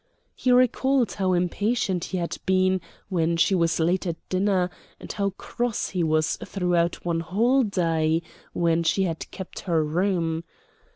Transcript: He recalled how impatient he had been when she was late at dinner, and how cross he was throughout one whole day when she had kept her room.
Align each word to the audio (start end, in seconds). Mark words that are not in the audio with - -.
He 0.33 0.51
recalled 0.51 1.13
how 1.13 1.33
impatient 1.33 2.05
he 2.05 2.17
had 2.17 2.35
been 2.47 2.81
when 3.09 3.37
she 3.37 3.53
was 3.53 3.79
late 3.79 4.07
at 4.07 4.15
dinner, 4.29 4.71
and 4.99 5.13
how 5.13 5.29
cross 5.37 5.89
he 5.89 6.03
was 6.03 6.37
throughout 6.37 7.05
one 7.05 7.19
whole 7.19 7.61
day 7.61 8.23
when 8.51 8.81
she 8.81 9.03
had 9.03 9.29
kept 9.29 9.59
her 9.59 9.83
room. 9.83 10.43